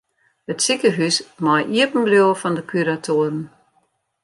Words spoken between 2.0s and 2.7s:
bliuwe fan de